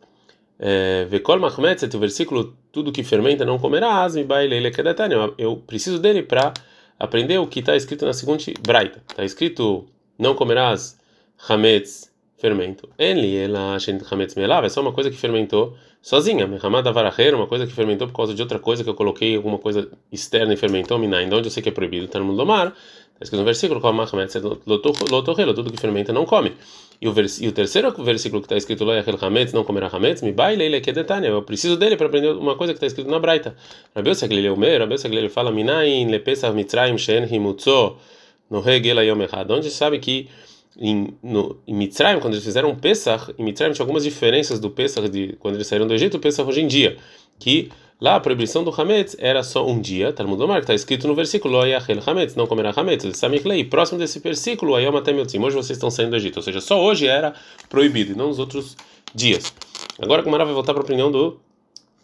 É, 0.59 1.05
Vekol 1.05 1.39
Mahmetzet, 1.39 1.95
o 1.97 2.01
versículo, 2.01 2.57
tudo 2.73 2.91
que 2.91 3.05
fermenta 3.05 3.45
não 3.45 3.59
comerás, 3.59 4.17
me 4.17 4.25
bailele 4.25 4.71
kedetania. 4.71 5.33
Eu 5.39 5.57
preciso 5.57 5.99
dele 5.99 6.23
para 6.23 6.53
aprender 6.99 7.39
o 7.39 7.47
que 7.47 7.61
está 7.61 7.77
escrito 7.77 8.05
na 8.05 8.13
seguinte 8.13 8.55
braita. 8.61 9.03
Está 9.09 9.25
escrito, 9.25 9.87
não 10.19 10.35
comerás 10.35 10.99
hametz, 11.49 12.13
fermento. 12.37 12.89
Enli, 12.99 13.37
ela 13.37 13.77
hametz 14.11 14.35
melav, 14.35 14.65
é 14.65 14.69
só 14.69 14.81
uma 14.81 14.93
coisa 14.93 15.11
que 15.11 15.17
fermentou 15.17 15.77
sozinha. 16.03 16.47
Mehamad 16.47 16.87
avaracher, 16.89 17.35
uma 17.35 17.47
coisa 17.47 17.67
que 17.67 17.73
fermentou 17.73 18.09
por 18.09 18.15
causa 18.15 18.35
de 18.35 18.43
outra 18.43 18.59
coisa 18.59 18.83
que 18.83 18.91
eu 18.91 18.95
coloquei, 18.95 19.37
alguma 19.37 19.59
coisa 19.59 19.89
externa 20.11 20.55
e 20.55 20.57
fermentou, 20.57 20.99
minai, 20.99 21.25
onde 21.27 21.49
eu 21.49 21.51
sei 21.51 21.63
que 21.63 21.69
é 21.69 21.73
proibido, 21.73 22.07
está 22.07 22.19
no 22.19 22.25
mundo 22.25 22.39
do 22.39 22.47
mar. 22.47 22.75
Está 23.21 23.25
escrito 23.25 23.41
no 23.41 23.45
versículo, 23.45 23.81
tudo 25.55 25.73
que 25.73 25.81
fermenta 25.81 26.13
não 26.13 26.25
come. 26.25 26.53
E 27.01 27.09
o, 27.09 27.13
vers, 27.13 27.41
e 27.41 27.49
o 27.49 27.53
terceiro 27.53 27.91
versículo 28.03 28.41
que 28.41 28.47
está 28.47 28.57
escrito 28.57 28.85
lá, 28.85 28.95
Hametz, 29.21 29.53
não 29.53 29.65
comerá 29.65 29.89
Hametz, 29.89 30.23
me 30.23 30.31
baile 30.31 30.81
que 30.81 30.93
detania. 30.93 31.31
Eu 31.31 31.43
preciso 31.43 31.77
dele 31.77 31.97
para 31.97 32.07
aprender 32.07 32.31
uma 32.31 32.55
coisa 32.55 32.73
que 32.73 32.77
está 32.77 32.87
escrito 32.87 33.11
na 33.11 33.19
Braita. 33.19 33.57
Rabi 33.95 34.11
Oseglele 34.11 34.49
Omer, 34.51 34.81
Rabi 34.81 34.95
Oseglele 34.95 35.29
fala, 35.29 35.51
Minain 35.51 36.09
lepesach 36.09 36.55
mitzrayim 36.55 36.97
shen 36.97 37.27
himutzo 37.29 37.97
no 38.49 38.61
regela 38.61 39.05
yom 39.05 39.21
echad. 39.23 39.51
Onde 39.51 39.69
sabe 39.69 39.99
que 39.99 40.29
em, 40.79 41.13
no, 41.21 41.59
em 41.67 41.75
Mitzrayim, 41.75 42.21
quando 42.21 42.35
eles 42.35 42.45
fizeram 42.45 42.73
Pesach, 42.77 43.35
em 43.37 43.43
Mitzrayim 43.43 43.73
tinha 43.73 43.83
algumas 43.83 44.05
diferenças 44.05 44.61
do 44.61 44.71
Pesach 44.71 45.09
de 45.09 45.37
quando 45.41 45.57
eles 45.57 45.67
saíram 45.67 45.89
do 45.89 45.95
Egito, 45.95 46.19
o 46.19 46.21
Pesach 46.21 46.49
hoje 46.49 46.61
em 46.61 46.69
dia, 46.69 46.97
que 47.37 47.69
Lá 48.01 48.15
a 48.15 48.21
proibição 48.21 48.63
do 48.63 48.71
Hametz 48.71 49.17
era 49.19 49.43
só 49.43 49.67
um 49.67 49.81
dia, 49.81 50.13
Talmud 50.13 50.41
Omar, 50.41 50.59
que 50.59 50.65
está 50.65 50.75
escrito 50.75 51.09
no 51.09 51.17
versículo 51.17 51.59
Hametz, 52.07 52.37
não 52.37 52.47
comerá 52.47 52.73
Hametz, 52.77 53.19
Samiklei. 53.19 53.65
Próximo 53.65 53.99
desse 53.99 54.21
versículo, 54.21 54.77
Ayom 54.77 54.97
Atemiotzim, 54.97 55.41
hoje 55.41 55.57
vocês 55.57 55.77
estão 55.77 55.91
saindo 55.91 56.11
do 56.11 56.17
Egito, 56.17 56.37
ou 56.37 56.43
seja, 56.43 56.61
só 56.61 56.81
hoje 56.81 57.09
era 57.09 57.35
proibido 57.69 58.13
e 58.13 58.15
não 58.15 58.29
nos 58.29 58.39
outros 58.39 58.77
dias. 59.13 59.53
Agora 60.01 60.23
o 60.23 60.31
Mará 60.31 60.45
vai 60.45 60.55
voltar 60.55 60.75
para 60.75 60.83
a 60.83 60.85
opinião 60.85 61.11
do 61.11 61.41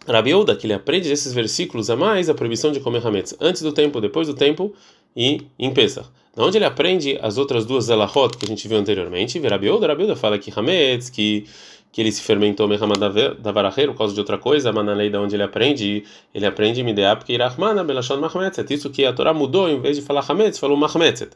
Rabiuda, 0.04 0.56
que 0.56 0.66
ele 0.66 0.74
aprende 0.74 1.08
desses 1.08 1.32
versículos 1.32 1.88
a 1.88 1.94
mais 1.94 2.28
a 2.28 2.34
proibição 2.34 2.72
de 2.72 2.80
comer 2.80 3.06
Hametz, 3.06 3.36
antes 3.40 3.62
do 3.62 3.70
tempo, 3.70 4.00
depois 4.00 4.26
do 4.26 4.34
tempo 4.34 4.74
e 5.16 5.42
em 5.56 5.72
Pesach. 5.72 6.08
Da 6.34 6.42
onde 6.42 6.58
ele 6.58 6.64
aprende 6.64 7.16
as 7.22 7.38
outras 7.38 7.64
duas 7.64 7.84
Zalahot 7.84 8.36
que 8.36 8.44
a 8.44 8.48
gente 8.48 8.66
viu 8.66 8.78
anteriormente, 8.78 9.38
Rabiuda, 9.38 9.86
Rabiuda 9.86 10.16
fala 10.16 10.40
que 10.40 10.52
Hametz, 10.54 11.08
que 11.08 11.46
que 11.94 12.00
ele 12.00 12.10
se 12.10 12.22
fermentou 12.22 12.66
Mehama 12.66 12.94
da 12.96 13.52
Varaheiro 13.52 13.92
por 13.92 13.98
causa 13.98 14.12
de 14.12 14.18
outra 14.18 14.36
coisa, 14.36 14.72
mas 14.72 14.84
na 14.84 14.92
lei 14.92 15.08
da 15.08 15.20
onde 15.20 15.36
ele 15.36 15.44
aprende, 15.44 16.02
ele 16.34 16.44
aprende 16.44 16.82
Mideap 16.82 17.24
que 17.24 17.32
Irachmana 17.32 17.84
Belashon 17.84 18.16
Mahmetzet. 18.16 18.74
Isso 18.74 18.90
que 18.90 19.04
a 19.04 19.12
Torá 19.12 19.32
mudou, 19.32 19.68
em 19.68 19.80
vez 19.80 19.96
de 19.96 20.02
falar 20.02 20.24
Hametz, 20.28 20.58
falou 20.58 20.76
Mahmetzet. 20.76 21.30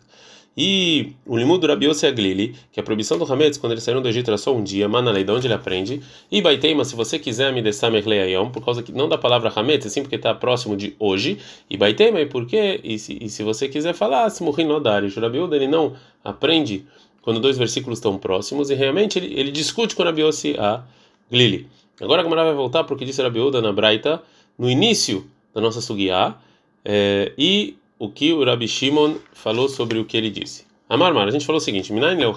E 0.56 1.12
o 1.24 1.36
limud 1.36 1.60
do 1.60 1.68
Rabi 1.68 1.86
Aglili, 1.86 2.56
que 2.72 2.80
a 2.80 2.82
proibição 2.82 3.16
do 3.16 3.32
Hametz 3.32 3.56
quando 3.56 3.70
eles 3.70 3.84
saíram 3.84 4.02
do 4.02 4.08
Egito 4.08 4.30
era 4.30 4.36
só 4.36 4.52
um 4.52 4.60
dia, 4.60 4.88
mas 4.88 5.04
na 5.04 5.12
lei 5.12 5.22
de 5.22 5.30
onde 5.30 5.46
ele 5.46 5.54
aprende. 5.54 6.02
E 6.28 6.42
Baiteima, 6.42 6.84
se 6.84 6.96
você 6.96 7.20
quiser 7.20 7.52
me 7.52 7.62
descer 7.62 7.88
Merleiayom, 7.92 8.50
por 8.50 8.64
causa 8.64 8.82
que 8.82 8.90
não 8.90 9.08
da 9.08 9.16
palavra 9.16 9.52
Hametz, 9.54 9.86
assim 9.86 10.02
porque 10.02 10.16
está 10.16 10.34
próximo 10.34 10.76
de 10.76 10.96
hoje. 10.98 11.38
E 11.70 11.76
Baiteima, 11.76 12.20
e 12.20 12.26
por 12.26 12.44
quê? 12.46 12.80
E 12.82 12.98
se, 12.98 13.16
e 13.20 13.28
se 13.28 13.44
você 13.44 13.68
quiser 13.68 13.94
falar, 13.94 14.28
se 14.30 14.42
morrer 14.42 14.64
no 14.64 14.74
Adari, 14.74 15.08
Rabi 15.08 15.38
ele 15.38 15.68
não 15.68 15.94
aprende 16.24 16.84
quando 17.22 17.40
dois 17.40 17.58
versículos 17.58 17.98
estão 17.98 18.16
próximos, 18.18 18.70
e 18.70 18.74
realmente 18.74 19.18
ele, 19.18 19.38
ele 19.38 19.50
discute 19.50 19.94
com 19.94 20.02
Rabi 20.02 20.22
Yossi 20.22 20.56
a 20.58 20.82
Glili. 21.30 21.68
Agora 22.00 22.20
a 22.20 22.24
Gamara 22.24 22.44
vai 22.44 22.54
voltar 22.54 22.84
para 22.84 22.94
o 22.94 22.98
que 22.98 23.04
disse 23.04 23.22
Rabi 23.22 23.40
Uda 23.40 23.60
na 23.60 23.72
Braita, 23.72 24.22
no 24.58 24.70
início 24.70 25.26
da 25.54 25.60
nossa 25.60 25.80
Sugiá, 25.80 26.36
é, 26.84 27.32
e 27.36 27.76
o 27.98 28.08
que 28.08 28.32
o 28.32 28.44
Rabi 28.44 28.68
Shimon 28.68 29.16
falou 29.32 29.68
sobre 29.68 29.98
o 29.98 30.04
que 30.04 30.16
ele 30.16 30.30
disse. 30.30 30.68
Amar 30.88 31.12
Mar, 31.12 31.28
a 31.28 31.30
gente 31.30 31.44
falou 31.44 31.58
o 31.58 31.60
seguinte: 31.60 31.92
leuchel 31.92 32.32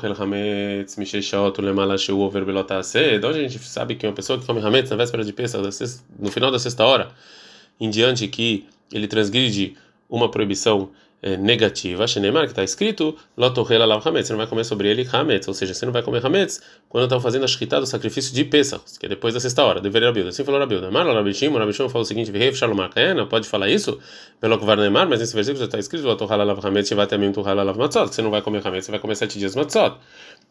belotase. 2.45 2.99
Onde 3.23 3.39
a 3.39 3.47
gente 3.47 3.59
sabe 3.59 3.95
que 3.95 4.05
uma 4.05 4.11
pessoa 4.11 4.37
que 4.37 4.45
come 4.45 4.59
hametz 4.59 4.89
na 4.89 4.97
véspera 4.97 5.23
de 5.23 5.31
Pesach, 5.31 5.61
no 6.19 6.29
final 6.29 6.51
da 6.51 6.59
sexta 6.59 6.85
hora, 6.85 7.11
em 7.79 7.89
diante 7.89 8.27
que 8.27 8.65
ele 8.91 9.07
transgride 9.07 9.77
uma 10.09 10.29
proibição 10.29 10.89
negativa, 11.39 12.07
Shenemar, 12.07 12.45
que 12.45 12.51
está 12.51 12.63
escrito, 12.63 13.15
você 13.37 14.33
não 14.33 14.37
vai 14.37 14.47
comer 14.47 14.63
sobre 14.63 14.89
ele 14.89 15.07
Hametz, 15.11 15.47
ou 15.47 15.53
seja, 15.53 15.73
você 15.73 15.85
não 15.85 15.93
vai 15.93 16.01
comer 16.01 16.25
Hametz 16.25 16.61
quando 16.89 17.03
estão 17.03 17.21
fazendo 17.21 17.45
a 17.45 17.47
shkita 17.47 17.79
do 17.79 17.85
sacrifício 17.85 18.33
de 18.33 18.43
Pesach, 18.43 18.83
que 18.99 19.05
é 19.05 19.09
depois 19.09 19.33
da 19.33 19.39
sexta 19.39 19.63
hora, 19.63 19.79
deveria 19.79 20.07
Rabilda. 20.07 20.29
Assim 20.29 20.43
falou 20.43 20.59
Rabilda. 20.59 20.89
Mar, 20.89 21.05
Rabishim, 21.05 21.49
Rabishim 21.49 21.87
falou 21.89 22.01
o 22.01 22.05
seguinte, 22.05 22.31
Vehev 22.31 22.55
Shalom 22.55 22.77
não 23.15 23.27
pode 23.27 23.47
falar 23.47 23.69
isso? 23.69 23.99
Pelo 24.39 24.57
que 24.57 24.65
Neymar, 24.65 25.07
mas 25.07 25.19
nesse 25.19 25.35
versículo 25.35 25.59
já 25.59 25.65
está 25.65 25.77
escrito, 25.77 26.05
Lotorrela 26.05 26.43
Lav 26.43 26.65
Hametz, 26.65 26.91
mesmo 26.91 27.33
Torrela 27.33 27.61
Lav 27.61 27.77
Matzot, 27.77 28.13
você 28.13 28.21
não 28.23 28.31
vai 28.31 28.41
comer 28.41 28.65
Hametz, 28.65 28.85
você 28.85 28.91
vai 28.91 28.99
comer 28.99 29.15
sete 29.15 29.37
dias 29.37 29.55
Matzot. 29.55 29.97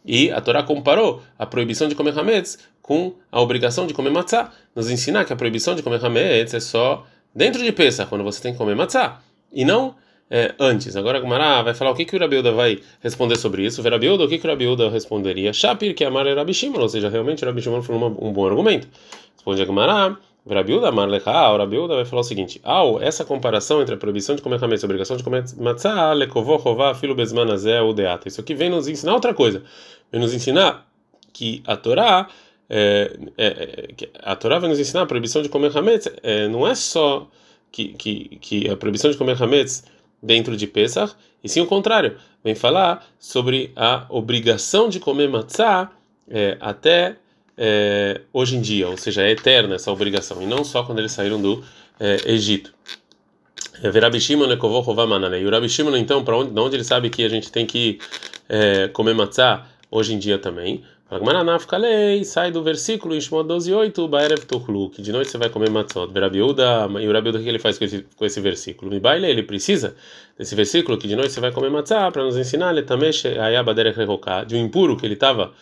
E 0.04 0.30
a 0.30 0.40
Torá 0.40 0.62
comparou 0.62 1.22
a 1.36 1.46
proibição 1.46 1.88
de 1.88 1.96
comer 1.96 2.16
Hametz 2.16 2.58
com 2.80 3.14
a 3.30 3.40
obrigação 3.40 3.86
de 3.86 3.94
comer 3.94 4.10
Matzah, 4.10 4.52
nos 4.74 4.88
ensinar 4.88 5.24
que 5.24 5.32
a 5.32 5.36
proibição 5.36 5.74
de 5.74 5.82
comer 5.82 6.04
Hametz 6.04 6.54
é 6.54 6.60
só 6.60 7.04
dentro 7.34 7.62
de 7.62 7.72
Pesach, 7.72 8.08
quando 8.08 8.22
você 8.22 8.40
tem 8.40 8.52
que 8.52 8.58
comer 8.58 8.76
Matzah, 8.76 9.20
e 9.52 9.64
não 9.64 9.96
é, 10.30 10.54
antes. 10.58 10.96
Agora 10.96 11.18
a 11.18 11.20
Gumara 11.20 11.62
vai 11.62 11.74
falar 11.74 11.90
o 11.90 11.94
que, 11.94 12.04
que 12.04 12.16
o 12.16 12.18
Rabiuda 12.20 12.52
vai 12.52 12.80
responder 13.00 13.36
sobre 13.36 13.66
isso. 13.66 13.82
O 13.82 13.84
o 13.84 14.28
que, 14.28 14.38
que 14.38 14.46
o 14.46 14.50
Rabiuda 14.50 14.88
responderia? 14.88 15.52
Shapir, 15.52 15.94
que 15.94 16.04
amar 16.04 16.26
é 16.26 16.34
Rabi 16.34 16.54
Shimon, 16.54 16.80
ou 16.80 16.88
seja, 16.88 17.08
realmente 17.08 17.42
o 17.42 17.46
Rabi 17.46 17.60
Shimon 17.60 17.82
foi 17.82 17.96
um 17.96 18.32
bom 18.32 18.46
argumento. 18.46 18.86
Responde 19.34 19.60
a 19.60 19.64
Gumara. 19.64 20.16
Rabiuda, 20.48 20.88
amar 20.88 21.08
o 21.08 21.56
Rabiuda 21.58 21.96
vai 21.96 22.04
falar 22.04 22.20
o 22.20 22.24
seguinte: 22.24 22.60
ao 22.64 23.00
essa 23.00 23.24
comparação 23.24 23.82
entre 23.82 23.94
a 23.94 23.98
proibição 23.98 24.34
de 24.34 24.40
comer 24.40 24.62
hametz 24.62 24.82
e 24.82 24.86
a 24.86 24.88
obrigação 24.88 25.16
de 25.16 25.22
comer 25.22 25.44
matzah, 25.58 26.14
lekovó, 26.14 26.56
rová, 26.56 26.94
filo 26.94 27.14
bezmanazé, 27.14 27.80
o 27.82 27.92
deata. 27.92 28.26
Isso 28.26 28.40
aqui 28.40 28.54
vem 28.54 28.70
nos 28.70 28.88
ensinar 28.88 29.14
outra 29.14 29.34
coisa. 29.34 29.62
Vem 30.10 30.20
nos 30.20 30.32
ensinar 30.32 30.86
que 31.32 31.62
a 31.66 31.76
Torá 31.76 32.28
é, 32.68 33.16
é, 33.36 33.46
é 33.46 34.08
a 34.22 34.34
Torá 34.34 34.58
vai 34.58 34.70
nos 34.70 34.78
ensinar 34.78 35.02
a 35.02 35.06
proibição 35.06 35.42
de 35.42 35.48
comer 35.48 35.76
hametz 35.76 36.08
é, 36.22 36.48
não 36.48 36.66
é 36.66 36.74
só 36.74 37.28
que, 37.70 37.88
que, 37.92 38.38
que 38.40 38.70
a 38.70 38.76
proibição 38.76 39.10
de 39.10 39.16
comer 39.18 39.40
hametz 39.40 39.84
dentro 40.22 40.56
de 40.56 40.66
Pesach, 40.66 41.14
e 41.42 41.48
sim 41.48 41.60
o 41.60 41.66
contrário. 41.66 42.16
Vem 42.42 42.54
falar 42.54 43.06
sobre 43.18 43.72
a 43.76 44.06
obrigação 44.08 44.88
de 44.88 44.98
comer 45.00 45.28
matzah 45.28 45.90
é, 46.28 46.56
até 46.60 47.16
é, 47.56 48.22
hoje 48.32 48.56
em 48.56 48.60
dia, 48.60 48.88
ou 48.88 48.96
seja, 48.96 49.22
é 49.22 49.30
eterna 49.30 49.74
essa 49.74 49.92
obrigação, 49.92 50.42
e 50.42 50.46
não 50.46 50.64
só 50.64 50.82
quando 50.82 50.98
eles 50.98 51.12
saíram 51.12 51.40
do 51.40 51.62
é, 51.98 52.32
Egito. 52.32 52.72
É, 53.82 53.90
E 55.38 55.44
o 55.44 55.50
Rabi 55.50 55.68
então, 55.98 56.24
para 56.24 56.36
onde, 56.36 56.58
onde 56.58 56.76
ele 56.76 56.84
sabe 56.84 57.10
que 57.10 57.24
a 57.24 57.28
gente 57.28 57.50
tem 57.50 57.66
que 57.66 57.98
é, 58.48 58.88
comer 58.88 59.14
matzah 59.14 59.66
hoje 59.90 60.14
em 60.14 60.18
dia 60.18 60.38
também? 60.38 60.82
Agmaranafkalei, 61.10 62.24
sai 62.24 62.52
do 62.52 62.62
versículo 62.62 63.16
em 63.16 63.20
Shemot 63.20 63.44
12:8, 63.44 64.06
Baerev 64.06 64.46
Tochlu, 64.46 64.90
que 64.90 65.02
de 65.02 65.10
noite 65.10 65.28
você 65.28 65.38
vai 65.38 65.48
comer 65.48 65.68
matzot. 65.68 66.12
Verabiuda, 66.12 66.88
e 67.00 67.08
o 67.08 67.12
Rabiuda 67.12 67.40
o 67.40 67.42
que 67.42 67.48
ele 67.48 67.58
faz 67.58 67.76
com 67.76 67.84
esse, 67.84 68.06
com 68.14 68.24
esse 68.24 68.40
versículo? 68.40 68.92
Mibaile, 68.92 69.26
ele 69.26 69.42
precisa 69.42 69.96
desse 70.38 70.54
versículo 70.54 70.96
que 70.96 71.08
de 71.08 71.16
noite 71.16 71.32
você 71.32 71.40
vai 71.40 71.50
comer 71.50 71.68
matzah 71.68 72.12
para 72.12 72.22
nos 72.22 72.36
ensinar 72.36 72.70
letamesh 72.70 73.26
ayabaderech 73.26 73.98
rehoká, 73.98 74.44
de 74.44 74.54
um 74.54 74.58
impuro 74.60 74.96
que 74.96 75.04
ele 75.04 75.14
estava 75.14 75.52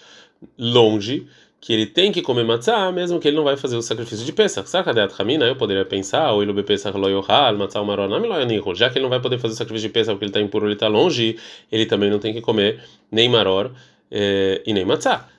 longe, 0.59 1.27
que 1.63 1.73
ele 1.73 1.87
tem 1.87 2.13
que 2.13 2.21
comer 2.21 2.45
matzah, 2.45 2.93
mesmo 2.93 3.19
que 3.19 3.27
ele 3.27 3.37
não 3.39 3.45
vai 3.45 3.57
fazer 3.57 3.77
o 3.77 3.83
sacrifício 3.83 4.27
de 4.27 4.35
Pesach. 4.35 4.69
Sakadat 4.69 5.15
Hamina, 5.19 5.47
eu 5.47 5.57
poderia 5.57 5.87
pensar, 5.87 6.31
ou 6.31 6.43
ele 6.43 6.53
be 6.53 6.63
Pesach 6.63 6.95
lo 6.95 7.09
yohal, 7.09 7.57
matzah 7.57 7.83
maronam 7.83 8.19
lo 8.19 8.75
já 8.75 8.91
que 8.91 8.99
ele 8.99 9.05
não 9.05 9.11
vai 9.11 9.21
poder 9.21 9.39
fazer 9.39 9.55
o 9.55 9.57
sacrifício 9.57 9.89
de 9.89 9.95
Pesach 9.95 10.13
porque 10.13 10.27
ele 10.27 10.31
está 10.31 10.43
impuro, 10.43 10.67
ele 10.67 10.75
está 10.75 10.89
longe, 10.89 11.39
ele 11.73 11.87
também 11.87 12.11
não 12.11 12.19
tem 12.19 12.35
que 12.35 12.43
comer 12.43 12.83
nem 13.11 13.31
maror 13.31 13.71
eh, 14.11 14.61
e 14.67 14.75
nem 14.75 14.85
matzah. 14.85 15.38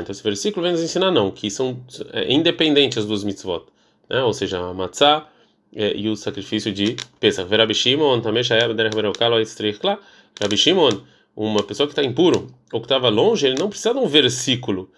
Então 0.00 0.12
esse 0.12 0.22
versículo 0.22 0.62
vem 0.62 0.72
nos 0.72 0.82
ensinar 0.82 1.10
não, 1.10 1.30
que 1.30 1.50
são 1.50 1.80
é, 2.12 2.32
independentes 2.32 3.04
dos 3.04 3.24
mitzvot, 3.24 3.64
né? 4.08 4.22
ou 4.22 4.32
seja, 4.32 4.58
a 4.58 4.74
matzah 4.74 5.26
é, 5.74 5.96
e 5.96 6.08
o 6.08 6.16
sacrifício 6.16 6.72
de 6.72 6.96
Pesach. 7.18 7.48
Verabi 7.48 7.74
Shimon, 7.74 8.20
também 8.20 8.42
Shayab 8.42 8.74
Derech 8.74 8.94
Berokal, 8.94 9.32
Rabi 10.40 10.56
Shimon, 10.56 10.90
uma 11.36 11.62
pessoa 11.62 11.86
que 11.86 11.92
está 11.92 12.02
impuro 12.02 12.48
ou 12.72 12.80
que 12.80 12.86
estava 12.86 13.08
longe, 13.08 13.46
ele 13.46 13.58
não 13.58 13.68
precisa 13.68 13.94
de 13.94 14.00
um 14.00 14.06
versículo 14.06 14.90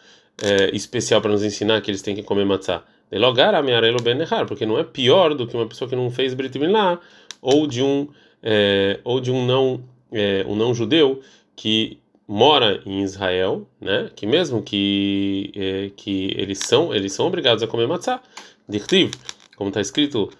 é, 0.42 0.74
especial 0.74 1.20
para 1.20 1.30
nos 1.30 1.42
ensinar 1.42 1.80
que 1.80 1.90
eles 1.90 2.02
têm 2.02 2.14
que 2.14 2.22
comer 2.22 2.44
matzah. 2.44 2.82
Delogar 3.10 3.62
ben 3.62 4.18
porque 4.48 4.64
não 4.64 4.78
é 4.78 4.84
pior 4.84 5.34
do 5.34 5.46
que 5.46 5.54
uma 5.54 5.66
pessoa 5.66 5.88
que 5.88 5.94
não 5.94 6.10
fez 6.10 6.32
Brit 6.32 6.58
Milá 6.58 6.98
ou 7.42 7.66
de 7.66 7.82
um 7.82 8.08
é, 8.42 8.98
ou 9.04 9.20
de 9.20 9.30
um 9.30 9.44
não 9.44 9.84
é, 10.10 10.44
um 10.48 10.56
não 10.56 10.72
judeu 10.72 11.20
que 11.54 11.98
mora 12.32 12.80
em 12.86 13.02
Israel, 13.02 13.68
né? 13.78 14.10
Que 14.16 14.24
mesmo 14.26 14.62
que 14.62 15.52
é, 15.54 15.90
que 15.94 16.34
eles 16.34 16.60
são 16.60 16.94
eles 16.94 17.12
são 17.12 17.26
obrigados 17.26 17.62
a 17.62 17.66
comer 17.66 17.86
matzah, 17.86 18.22
dirtiv, 18.66 19.12
como 19.54 19.68
está 19.68 19.82
escrito, 19.82 20.30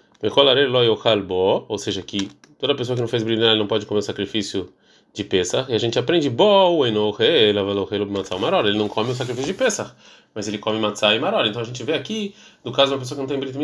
ou 1.69 1.77
seja, 1.77 2.01
que 2.01 2.31
toda 2.57 2.73
pessoa 2.73 2.95
que 2.95 3.01
não 3.01 3.07
fez 3.07 3.21
brilhar 3.21 3.55
não 3.55 3.67
pode 3.67 3.85
comer 3.85 3.99
o 3.99 4.01
sacrifício 4.01 4.73
de 5.13 5.23
Pesach, 5.23 5.71
e 5.71 5.75
a 5.75 5.77
gente 5.77 5.99
aprende 5.99 6.31
ele 8.65 8.77
não 8.79 8.87
come 8.87 9.11
o 9.11 9.13
sacrifício 9.13 9.53
de 9.53 9.53
Pesach, 9.53 9.93
mas 10.33 10.47
ele 10.47 10.57
come 10.57 10.79
matzah 10.79 11.13
e 11.13 11.19
maror. 11.19 11.45
Então 11.45 11.61
a 11.61 11.65
gente 11.65 11.83
vê 11.83 11.93
aqui, 11.93 12.33
no 12.65 12.71
caso 12.71 12.87
de 12.87 12.93
uma 12.95 13.01
pessoa 13.01 13.17
que 13.17 13.21
não 13.21 13.27
tem 13.27 13.39
brit 13.39 13.55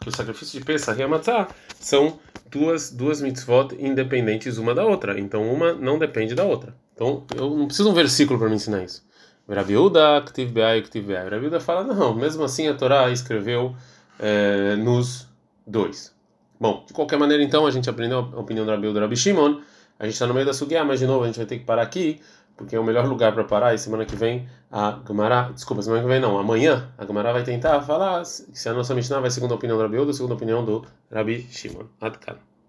que 0.00 0.08
o 0.08 0.12
sacrifício 0.12 0.58
de 0.58 0.66
Pesach 0.66 0.98
e 0.98 1.04
a 1.04 1.06
matzah 1.06 1.46
são 1.78 2.18
duas 2.50 2.90
duas 2.90 3.20
mitzvot 3.20 3.76
independentes 3.78 4.58
uma 4.58 4.74
da 4.74 4.84
outra. 4.84 5.20
Então 5.20 5.48
uma 5.52 5.72
não 5.72 6.00
depende 6.00 6.34
da 6.34 6.42
outra. 6.42 6.74
Então 7.00 7.24
eu 7.34 7.56
não 7.56 7.66
preciso 7.66 7.88
um 7.88 7.94
versículo 7.94 8.38
para 8.38 8.50
me 8.50 8.56
ensinar 8.56 8.82
isso. 8.82 9.02
Rabiuda, 9.48 10.20
Ktiv 10.26 10.52
Be'ai, 10.52 10.82
Ktiv 10.82 11.06
Be'ai. 11.06 11.58
Fala, 11.58 11.82
não, 11.82 12.14
mesmo 12.14 12.44
assim 12.44 12.68
a 12.68 12.74
Torá 12.74 13.10
escreveu 13.10 13.74
é, 14.18 14.76
nos 14.76 15.26
dois. 15.66 16.14
Bom, 16.60 16.84
de 16.86 16.92
qualquer 16.92 17.18
maneira, 17.18 17.42
então, 17.42 17.66
a 17.66 17.70
gente 17.70 17.88
aprendeu 17.88 18.18
a 18.18 18.38
opinião 18.38 18.66
do 18.66 18.70
Rabiuda 18.70 19.00
Rabi 19.00 19.16
Shimon. 19.16 19.60
A 19.98 20.04
gente 20.04 20.12
está 20.12 20.26
no 20.26 20.34
meio 20.34 20.44
da 20.44 20.52
Sugiá, 20.52 20.84
mas 20.84 21.00
de 21.00 21.06
novo 21.06 21.24
a 21.24 21.26
gente 21.26 21.38
vai 21.38 21.46
ter 21.46 21.58
que 21.58 21.64
parar 21.64 21.82
aqui, 21.82 22.20
porque 22.54 22.76
é 22.76 22.78
o 22.78 22.84
melhor 22.84 23.06
lugar 23.06 23.32
para 23.32 23.44
parar. 23.44 23.74
E 23.74 23.78
semana 23.78 24.04
que 24.04 24.14
vem 24.14 24.46
a 24.70 24.92
Gamara, 24.92 25.50
desculpa, 25.54 25.82
semana 25.82 26.02
que 26.02 26.08
vem 26.08 26.20
não, 26.20 26.38
amanhã 26.38 26.92
a 26.98 27.04
Gamara 27.06 27.32
vai 27.32 27.42
tentar 27.42 27.80
falar 27.80 28.26
se 28.26 28.68
a 28.68 28.74
nossa 28.74 28.94
Mishnah 28.94 29.20
vai 29.20 29.30
segundo 29.30 29.52
a 29.52 29.54
opinião 29.54 29.78
do 29.78 29.82
Rabiuda 29.82 30.08
ou 30.08 30.12
segundo 30.12 30.32
a 30.32 30.36
opinião 30.36 30.62
do 30.62 30.84
Rabi 31.10 31.48
Shimon. 31.50 31.86
Adkan. 31.98 32.49